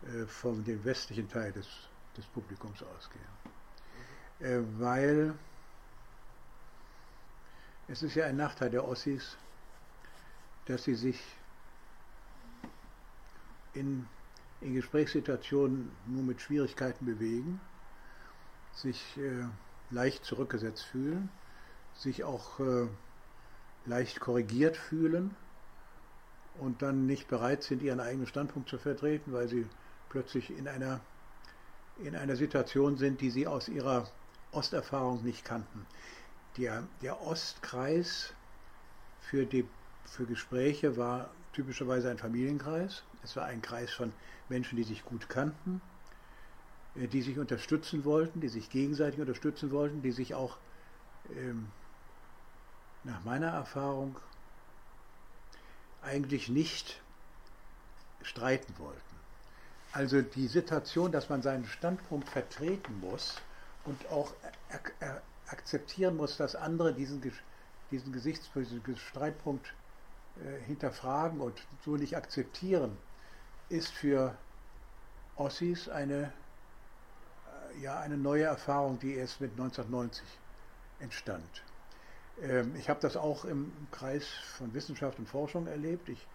äh, 0.04 0.26
von 0.26 0.64
dem 0.64 0.84
westlichen 0.84 1.28
Teil 1.28 1.52
des, 1.52 1.68
des 2.16 2.24
Publikums 2.26 2.82
ausgehen. 2.82 3.24
Äh, 4.40 4.60
weil 4.78 5.34
es 7.88 8.02
ist 8.02 8.14
ja 8.14 8.26
ein 8.26 8.36
Nachteil 8.36 8.70
der 8.70 8.86
Ossis, 8.86 9.36
dass 10.66 10.84
sie 10.84 10.94
sich 10.94 11.20
in, 13.74 14.06
in 14.60 14.74
Gesprächssituationen 14.74 15.90
nur 16.06 16.22
mit 16.22 16.40
Schwierigkeiten 16.40 17.04
bewegen, 17.04 17.60
sich 18.74 19.16
äh, 19.18 19.44
leicht 19.90 20.24
zurückgesetzt 20.24 20.84
fühlen, 20.84 21.28
sich 21.94 22.24
auch 22.24 22.60
äh, 22.60 22.86
leicht 23.84 24.20
korrigiert 24.20 24.76
fühlen 24.76 25.34
und 26.58 26.82
dann 26.82 27.06
nicht 27.06 27.28
bereit 27.28 27.62
sind, 27.62 27.82
ihren 27.82 28.00
eigenen 28.00 28.26
Standpunkt 28.26 28.68
zu 28.68 28.78
vertreten, 28.78 29.32
weil 29.32 29.48
sie 29.48 29.66
plötzlich 30.08 30.56
in 30.56 30.68
einer, 30.68 31.00
in 32.02 32.14
einer 32.14 32.36
Situation 32.36 32.96
sind, 32.96 33.20
die 33.20 33.30
sie 33.30 33.46
aus 33.46 33.68
ihrer 33.68 34.08
Osterfahrung 34.52 35.24
nicht 35.24 35.44
kannten. 35.44 35.86
Der, 36.58 36.84
der 37.00 37.22
Ostkreis 37.22 38.34
für 39.20 39.46
die 39.46 39.66
für 40.04 40.26
Gespräche 40.26 40.96
war 40.98 41.30
typischerweise 41.54 42.10
ein 42.10 42.18
Familienkreis. 42.18 43.02
Es 43.22 43.34
war 43.36 43.46
ein 43.46 43.62
Kreis 43.62 43.90
von 43.90 44.12
Menschen, 44.48 44.76
die 44.76 44.82
sich 44.82 45.04
gut 45.04 45.28
kannten, 45.30 45.80
äh, 46.96 47.06
die 47.06 47.22
sich 47.22 47.38
unterstützen 47.38 48.04
wollten, 48.04 48.40
die 48.40 48.48
sich 48.48 48.68
gegenseitig 48.68 49.20
unterstützen 49.20 49.70
wollten, 49.70 50.02
die 50.02 50.12
sich 50.12 50.34
auch 50.34 50.58
ähm, 51.34 51.68
nach 53.04 53.24
meiner 53.24 53.48
Erfahrung 53.48 54.16
eigentlich 56.02 56.48
nicht 56.48 57.00
streiten 58.22 58.74
wollten. 58.78 59.00
Also 59.92 60.22
die 60.22 60.48
Situation, 60.48 61.12
dass 61.12 61.28
man 61.28 61.42
seinen 61.42 61.66
Standpunkt 61.66 62.28
vertreten 62.28 63.00
muss 63.00 63.36
und 63.84 64.06
auch 64.10 64.32
akzeptieren 65.46 66.16
muss, 66.16 66.36
dass 66.36 66.54
andere 66.54 66.94
diesen, 66.94 67.20
diesen 67.90 68.12
Gesichtspunkt, 68.12 69.74
äh, 70.36 70.64
hinterfragen 70.64 71.40
und 71.40 71.60
so 71.84 71.96
nicht 71.96 72.16
akzeptieren, 72.16 72.96
ist 73.68 73.90
für 73.90 74.34
Ossis 75.36 75.90
eine, 75.90 76.32
äh, 77.74 77.82
ja, 77.82 78.00
eine 78.00 78.16
neue 78.16 78.44
Erfahrung, 78.44 78.98
die 78.98 79.14
erst 79.14 79.42
mit 79.42 79.50
1990 79.52 80.24
entstand. 81.00 81.62
Ähm, 82.40 82.74
ich 82.76 82.88
habe 82.88 83.00
das 83.00 83.16
auch 83.16 83.44
im 83.44 83.72
Kreis 83.90 84.26
von 84.56 84.72
Wissenschaft 84.74 85.18
und 85.18 85.28
Forschung 85.28 85.66
erlebt. 85.66 86.08
Ich 86.08 86.26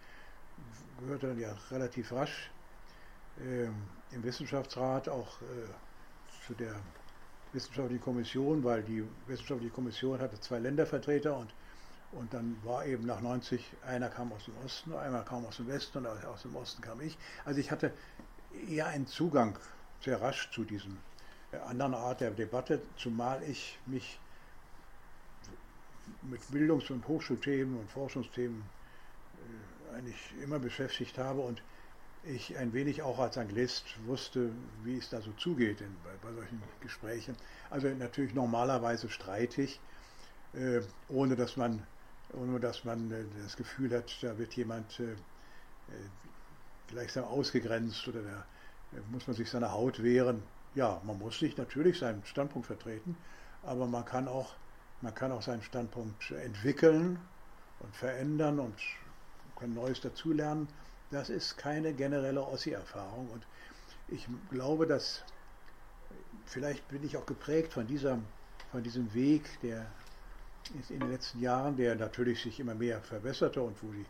gehörte 1.00 1.28
dann 1.28 1.38
ja 1.38 1.56
relativ 1.70 2.12
rasch 2.12 2.50
ähm, 3.40 3.74
im 4.10 4.22
Wissenschaftsrat 4.24 5.08
auch 5.08 5.40
äh, 5.42 6.44
zu 6.46 6.54
der 6.54 6.74
wissenschaftlichen 7.52 8.02
Kommission, 8.02 8.64
weil 8.64 8.82
die 8.82 9.04
wissenschaftliche 9.26 9.72
Kommission 9.72 10.20
hatte 10.20 10.40
zwei 10.40 10.58
Ländervertreter 10.58 11.36
und, 11.36 11.54
und 12.12 12.32
dann 12.34 12.56
war 12.64 12.84
eben 12.84 13.06
nach 13.06 13.20
90, 13.20 13.64
einer 13.86 14.08
kam 14.08 14.32
aus 14.32 14.44
dem 14.44 14.54
Osten, 14.64 14.94
einer 14.94 15.22
kam 15.22 15.46
aus 15.46 15.56
dem 15.56 15.68
Westen 15.68 15.98
und 15.98 16.06
aus 16.06 16.42
dem 16.42 16.56
Osten 16.56 16.82
kam 16.82 17.00
ich. 17.00 17.16
Also 17.44 17.60
ich 17.60 17.70
hatte 17.70 17.92
eher 18.68 18.86
einen 18.86 19.06
Zugang 19.06 19.58
sehr 20.02 20.20
rasch 20.20 20.50
zu 20.50 20.64
diesem 20.64 20.98
äh, 21.52 21.56
anderen 21.58 21.94
Art 21.94 22.20
der 22.20 22.30
Debatte, 22.30 22.82
zumal 22.96 23.42
ich 23.42 23.78
mich 23.86 24.18
mit 26.22 26.40
Bildungs- 26.50 26.90
und 26.90 27.06
Hochschulthemen 27.06 27.78
und 27.78 27.90
Forschungsthemen 27.90 28.62
äh, 29.92 29.96
eigentlich 29.96 30.34
immer 30.42 30.58
beschäftigt 30.58 31.18
habe 31.18 31.40
und 31.40 31.62
ich 32.24 32.56
ein 32.58 32.72
wenig 32.72 33.02
auch 33.02 33.18
als 33.18 33.38
Anglist 33.38 33.84
wusste, 34.06 34.50
wie 34.84 34.98
es 34.98 35.08
da 35.08 35.20
so 35.20 35.32
zugeht 35.32 35.80
in, 35.80 35.94
bei, 36.04 36.10
bei, 36.28 36.34
solchen 36.34 36.62
Gesprächen. 36.80 37.36
Also 37.70 37.88
natürlich 37.88 38.34
normalerweise 38.34 39.08
streitig, 39.08 39.80
äh, 40.54 40.80
ohne 41.08 41.36
dass 41.36 41.56
man, 41.56 41.86
ohne 42.34 42.60
dass 42.60 42.84
man 42.84 43.10
äh, 43.10 43.24
das 43.42 43.56
Gefühl 43.56 43.96
hat, 43.96 44.12
da 44.22 44.36
wird 44.38 44.54
jemand 44.54 45.00
äh, 45.00 45.12
äh 45.12 45.16
gleichsam 46.88 47.24
ausgegrenzt 47.24 48.08
oder 48.08 48.22
da 48.22 48.46
muss 49.10 49.26
man 49.26 49.36
sich 49.36 49.50
seiner 49.50 49.72
Haut 49.72 50.02
wehren. 50.02 50.42
Ja, 50.74 51.00
man 51.04 51.18
muss 51.18 51.38
sich 51.38 51.56
natürlich 51.56 51.98
seinen 51.98 52.24
Standpunkt 52.24 52.66
vertreten, 52.66 53.14
aber 53.62 53.86
man 53.86 54.04
kann 54.04 54.26
auch, 54.26 54.54
man 55.00 55.14
kann 55.14 55.32
auch 55.32 55.42
seinen 55.42 55.62
Standpunkt 55.62 56.30
entwickeln 56.30 57.18
und 57.80 57.94
verändern 57.94 58.58
und 58.58 58.76
kann 59.56 59.74
Neues 59.74 60.00
dazulernen 60.00 60.68
das 61.10 61.30
ist 61.30 61.56
keine 61.56 61.92
generelle 61.94 62.42
Ossi-Erfahrung 62.42 63.28
und 63.30 63.46
ich 64.08 64.26
glaube, 64.50 64.86
dass 64.86 65.22
vielleicht 66.46 66.86
bin 66.88 67.04
ich 67.04 67.16
auch 67.16 67.26
geprägt 67.26 67.72
von, 67.72 67.86
dieser, 67.86 68.18
von 68.72 68.82
diesem 68.82 69.12
Weg, 69.14 69.60
der 69.62 69.86
in 70.90 71.00
den 71.00 71.10
letzten 71.10 71.40
Jahren, 71.40 71.76
der 71.76 71.94
natürlich 71.94 72.42
sich 72.42 72.60
immer 72.60 72.74
mehr 72.74 73.00
verbesserte 73.00 73.62
und 73.62 73.82
wo 73.82 73.90
die 73.92 74.04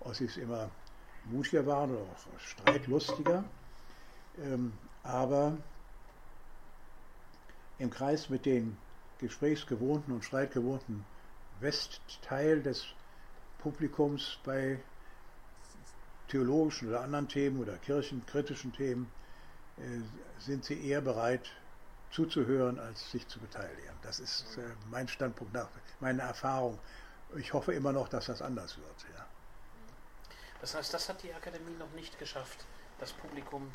Ossis 0.00 0.36
immer 0.36 0.70
mutiger 1.24 1.64
waren 1.66 1.90
oder 1.90 2.02
auch 2.02 2.38
streitlustiger. 2.38 3.44
Ähm, 4.38 4.72
aber 5.02 5.56
im 7.78 7.90
Kreis 7.90 8.28
mit 8.28 8.44
den 8.44 8.76
gesprächsgewohnten 9.22 10.12
und 10.12 10.24
streitgewohnten 10.24 11.04
Westteil 11.60 12.62
des 12.62 12.84
Publikums 13.58 14.38
bei 14.44 14.78
theologischen 16.28 16.88
oder 16.88 17.02
anderen 17.02 17.28
Themen 17.28 17.60
oder 17.60 17.76
kirchenkritischen 17.76 18.72
Themen 18.72 19.10
äh, 19.78 20.00
sind 20.40 20.64
sie 20.64 20.86
eher 20.86 21.00
bereit 21.00 21.50
zuzuhören, 22.10 22.78
als 22.78 23.10
sich 23.10 23.26
zu 23.28 23.38
beteiligen. 23.38 23.94
Das 24.02 24.18
ist 24.20 24.58
äh, 24.58 24.62
mein 24.90 25.08
Standpunkt 25.08 25.54
nach, 25.54 25.68
meine 26.00 26.22
Erfahrung. 26.22 26.78
Ich 27.36 27.52
hoffe 27.52 27.72
immer 27.72 27.92
noch, 27.92 28.08
dass 28.08 28.26
das 28.26 28.42
anders 28.42 28.76
wird. 28.76 29.14
Ja. 29.14 29.26
Das 30.60 30.74
heißt, 30.74 30.92
das 30.92 31.08
hat 31.08 31.22
die 31.22 31.32
Akademie 31.32 31.76
noch 31.78 31.90
nicht 31.92 32.18
geschafft, 32.18 32.64
das 32.98 33.12
Publikum 33.12 33.72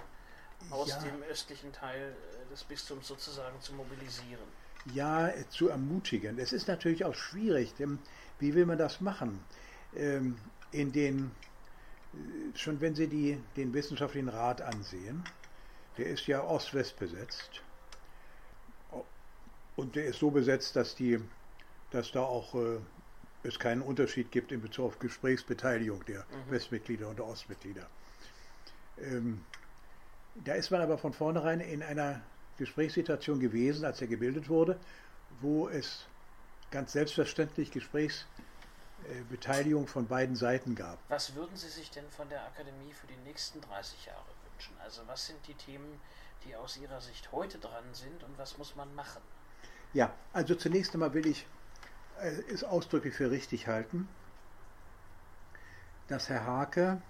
aus 0.69 0.89
ja. 0.89 0.99
dem 0.99 1.21
östlichen 1.23 1.71
Teil 1.71 2.15
äh, 2.15 2.49
des 2.49 2.63
Bistums 2.63 3.07
sozusagen 3.07 3.59
zu 3.61 3.73
mobilisieren. 3.73 4.47
Ja, 4.93 5.31
zu 5.49 5.69
ermutigen. 5.69 6.39
Es 6.39 6.53
ist 6.53 6.67
natürlich 6.67 7.03
auch 7.03 7.15
schwierig, 7.15 7.73
denn 7.75 7.99
wie 8.39 8.53
will 8.53 8.65
man 8.65 8.77
das 8.77 9.01
machen? 9.01 9.39
Ähm, 9.95 10.37
in 10.71 10.91
den 10.91 11.31
schon 12.55 12.81
wenn 12.81 12.95
Sie 12.95 13.07
die, 13.07 13.41
den 13.55 13.73
wissenschaftlichen 13.73 14.29
Rat 14.29 14.61
ansehen, 14.61 15.23
der 15.97 16.07
ist 16.07 16.27
ja 16.27 16.41
Ost-West 16.43 16.97
besetzt. 16.99 17.61
Und 19.75 19.95
der 19.95 20.05
ist 20.05 20.19
so 20.19 20.31
besetzt, 20.31 20.75
dass, 20.75 20.95
die, 20.95 21.19
dass 21.91 22.11
da 22.11 22.21
auch 22.21 22.55
äh, 22.55 22.79
es 23.43 23.59
keinen 23.59 23.81
Unterschied 23.81 24.31
gibt 24.31 24.51
in 24.51 24.61
Bezug 24.61 24.85
auf 24.85 24.99
Gesprächsbeteiligung 24.99 26.03
der 26.05 26.19
mhm. 26.21 26.51
Westmitglieder 26.51 27.07
und 27.07 27.19
der 27.19 27.27
Ostmitglieder. 27.27 27.87
Ähm, 28.99 29.45
da 30.43 30.53
ist 30.53 30.71
man 30.71 30.81
aber 30.81 30.97
von 30.97 31.13
vornherein 31.13 31.59
in 31.59 31.83
einer 31.83 32.21
Gesprächssituation 32.57 33.39
gewesen, 33.39 33.85
als 33.85 34.01
er 34.01 34.07
gebildet 34.07 34.49
wurde, 34.49 34.79
wo 35.41 35.69
es 35.69 36.05
ganz 36.71 36.91
selbstverständlich 36.91 37.71
Gesprächs 37.71 38.25
äh, 39.07 39.85
von 39.85 40.07
beiden 40.07 40.35
Seiten 40.35 40.75
gab. 40.75 40.99
Was 41.09 41.35
würden 41.35 41.55
Sie 41.55 41.69
sich 41.69 41.91
denn 41.91 42.09
von 42.09 42.27
der 42.29 42.45
Akademie 42.45 42.93
für 42.93 43.07
die 43.07 43.17
nächsten 43.25 43.61
30 43.61 44.05
Jahre 44.05 44.25
wünschen? 44.51 44.75
Also 44.83 45.01
was 45.07 45.27
sind 45.27 45.39
die 45.47 45.53
Themen, 45.53 46.01
die 46.45 46.55
aus 46.55 46.77
Ihrer 46.77 47.01
Sicht 47.01 47.31
heute 47.31 47.57
dran 47.57 47.85
sind 47.93 48.23
und 48.23 48.37
was 48.37 48.57
muss 48.57 48.75
man 48.75 48.93
machen? 48.95 49.21
Ja, 49.93 50.13
also 50.33 50.55
zunächst 50.55 50.93
einmal 50.93 51.13
will 51.13 51.27
ich 51.27 51.45
äh, 52.19 52.41
es 52.51 52.63
ausdrücklich 52.63 53.13
für 53.13 53.31
richtig 53.31 53.67
halten, 53.67 54.07
dass 56.07 56.29
Herr 56.29 56.45
Hake 56.45 57.01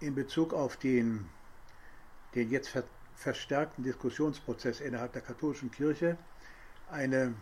in 0.00 0.14
Bezug 0.14 0.52
auf 0.52 0.76
den, 0.76 1.28
den 2.34 2.50
jetzt 2.50 2.68
verstärkten 3.16 3.84
Diskussionsprozess 3.84 4.80
innerhalb 4.80 5.12
der 5.12 5.22
katholischen 5.22 5.70
Kirche 5.70 6.16
eine 6.90 7.34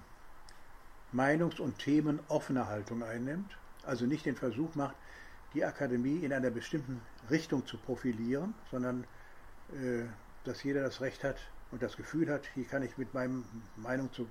meinungs- 1.13 1.61
und 1.61 1.79
themenoffene 1.79 2.67
Haltung 2.67 3.03
einnimmt, 3.03 3.57
also 3.85 4.07
nicht 4.07 4.27
den 4.27 4.37
Versuch 4.37 4.75
macht, 4.75 4.97
die 5.55 5.65
Akademie 5.65 6.25
in 6.25 6.33
einer 6.33 6.51
bestimmten 6.51 7.01
Richtung 7.31 7.67
zu 7.67 7.77
profilieren, 7.77 8.55
sondern 8.71 9.05
äh, 9.73 10.05
dass 10.45 10.63
jeder 10.63 10.83
das 10.83 11.01
Recht 11.01 11.25
hat 11.25 11.37
und 11.71 11.83
das 11.83 11.97
Gefühl 11.97 12.31
hat, 12.31 12.47
hier 12.55 12.65
kann 12.65 12.83
ich 12.83 12.97
mit 12.99 13.15
meiner 13.15 13.43
Meinung 13.77 14.13
zu, 14.13 14.23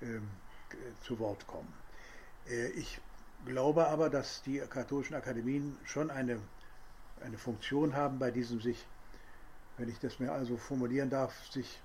äh, 0.00 0.20
zu 1.02 1.18
Wort 1.18 1.46
kommen. 1.46 1.72
Äh, 2.48 2.68
ich 2.68 3.00
glaube 3.44 3.86
aber, 3.86 4.10
dass 4.10 4.42
die 4.42 4.58
katholischen 4.58 5.14
Akademien 5.14 5.76
schon 5.84 6.10
eine, 6.10 6.40
eine 7.22 7.38
Funktion 7.38 7.94
haben, 7.94 8.18
bei 8.18 8.30
diesem 8.30 8.60
sich, 8.60 8.86
wenn 9.78 9.88
ich 9.88 9.98
das 9.98 10.18
mir 10.18 10.32
also 10.32 10.56
formulieren 10.56 11.10
darf, 11.10 11.32
sich 11.50 11.80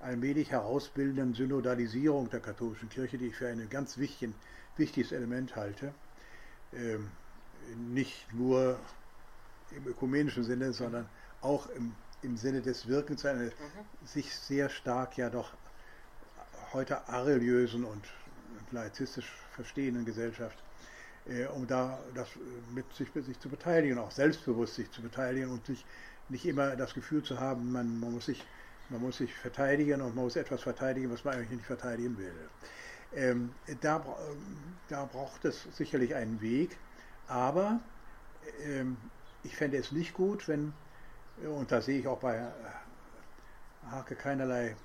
allmählich 0.00 0.50
herausbildenden 0.50 1.34
Synodalisierung 1.34 2.30
der 2.30 2.40
katholischen 2.40 2.88
Kirche, 2.88 3.18
die 3.18 3.28
ich 3.28 3.36
für 3.36 3.48
ein 3.48 3.68
ganz 3.68 3.98
wichtig, 3.98 4.32
wichtiges 4.76 5.12
Element 5.12 5.56
halte. 5.56 5.92
Ähm, 6.72 7.10
nicht 7.92 8.32
nur 8.32 8.78
im 9.70 9.86
ökumenischen 9.86 10.44
Sinne, 10.44 10.72
sondern 10.72 11.08
auch 11.42 11.68
im, 11.70 11.94
im 12.22 12.36
Sinne 12.36 12.62
des 12.62 12.88
Wirkens 12.88 13.24
einer 13.24 13.44
mhm. 13.44 13.52
sich 14.04 14.34
sehr 14.34 14.68
stark 14.68 15.16
ja 15.16 15.30
doch 15.30 15.52
heute 16.72 17.08
areliösen 17.08 17.84
und 17.84 18.04
laizistisch 18.70 19.30
verstehenden 19.54 20.04
Gesellschaft, 20.04 20.56
äh, 21.28 21.46
um 21.46 21.66
da 21.66 21.98
das 22.14 22.28
mit 22.74 22.92
sich, 22.94 23.08
sich 23.12 23.38
zu 23.40 23.48
beteiligen, 23.48 23.98
auch 23.98 24.10
selbstbewusst 24.10 24.76
sich 24.76 24.90
zu 24.90 25.02
beteiligen 25.02 25.50
und 25.50 25.66
sich 25.66 25.84
nicht 26.30 26.46
immer 26.46 26.76
das 26.76 26.94
Gefühl 26.94 27.22
zu 27.22 27.38
haben, 27.38 27.72
man, 27.72 28.00
man 28.00 28.12
muss 28.12 28.26
sich 28.26 28.44
man 28.90 29.00
muss 29.02 29.18
sich 29.18 29.32
verteidigen 29.34 30.00
und 30.00 30.16
man 30.16 30.24
muss 30.24 30.36
etwas 30.36 30.62
verteidigen, 30.62 31.10
was 31.12 31.24
man 31.24 31.34
eigentlich 31.34 31.50
nicht 31.50 31.66
verteidigen 31.66 32.18
will. 32.18 32.32
Ähm, 33.14 33.52
da, 33.80 34.04
da 34.88 35.04
braucht 35.04 35.44
es 35.44 35.62
sicherlich 35.76 36.14
einen 36.14 36.40
Weg, 36.40 36.76
aber 37.28 37.80
ähm, 38.64 38.96
ich 39.44 39.56
fände 39.56 39.76
es 39.76 39.92
nicht 39.92 40.12
gut, 40.12 40.46
wenn, 40.48 40.72
und 41.44 41.70
da 41.70 41.80
sehe 41.80 42.00
ich 42.00 42.08
auch 42.08 42.18
bei 42.18 42.44
Hake 43.90 44.16
keinerlei, 44.16 44.76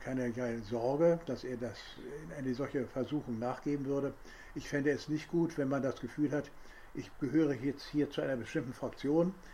keinerlei 0.00 0.58
Sorge, 0.68 1.20
dass 1.26 1.44
er 1.44 1.56
das 1.56 1.78
in 2.24 2.32
eine 2.36 2.54
solche 2.54 2.86
Versuchung 2.86 3.38
nachgeben 3.38 3.86
würde. 3.86 4.14
Ich 4.56 4.68
fände 4.68 4.90
es 4.90 5.08
nicht 5.08 5.28
gut, 5.28 5.56
wenn 5.58 5.68
man 5.68 5.82
das 5.82 6.00
Gefühl 6.00 6.32
hat, 6.32 6.50
ich 6.92 7.10
gehöre 7.18 7.54
jetzt 7.54 7.86
hier 7.86 8.10
zu 8.10 8.20
einer 8.20 8.36
bestimmten 8.36 8.72
Fraktion 8.72 9.28
äh, 9.28 9.53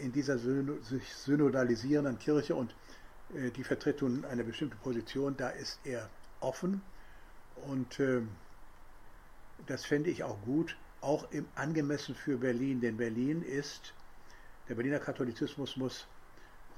in 0.00 0.12
dieser 0.12 0.38
sich 0.38 1.14
synodalisierenden 1.14 2.18
Kirche 2.18 2.54
und 2.54 2.74
äh, 3.34 3.50
die 3.50 3.64
vertritt 3.64 4.02
nun 4.02 4.24
eine 4.24 4.44
bestimmte 4.44 4.76
Position, 4.76 5.36
da 5.36 5.48
ist 5.50 5.78
er 5.84 6.08
offen 6.40 6.82
und 7.66 8.00
äh, 8.00 8.22
das 9.66 9.84
fände 9.84 10.10
ich 10.10 10.24
auch 10.24 10.40
gut, 10.44 10.76
auch 11.00 11.30
im 11.30 11.46
angemessen 11.54 12.14
für 12.14 12.36
Berlin, 12.36 12.80
denn 12.80 12.96
Berlin 12.96 13.42
ist, 13.42 13.92
der 14.68 14.74
Berliner 14.74 14.98
Katholizismus 14.98 15.76
muss 15.76 16.06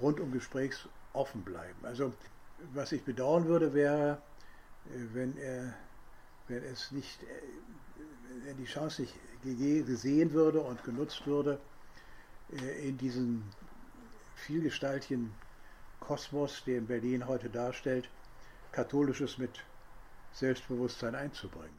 rund 0.00 0.20
um 0.20 0.32
Gesprächs 0.32 0.88
offen 1.12 1.42
bleiben. 1.42 1.78
Also 1.82 2.12
was 2.72 2.92
ich 2.92 3.02
bedauern 3.02 3.46
würde, 3.46 3.74
wäre, 3.74 4.20
wenn 5.12 5.36
er, 5.36 5.74
wenn 6.48 6.62
es 6.64 6.90
nicht, 6.92 7.20
wenn 8.44 8.56
die 8.56 8.64
Chance 8.64 9.02
nicht 9.02 9.14
gesehen 9.42 10.32
würde 10.32 10.60
und 10.60 10.82
genutzt 10.84 11.26
würde, 11.26 11.54
äh, 11.54 11.73
in 12.62 12.98
diesen 12.98 13.42
vielgestaltigen 14.36 15.32
Kosmos, 16.00 16.62
den 16.64 16.86
Berlin 16.86 17.26
heute 17.26 17.48
darstellt, 17.50 18.08
Katholisches 18.72 19.38
mit 19.38 19.64
Selbstbewusstsein 20.32 21.14
einzubringen. 21.14 21.78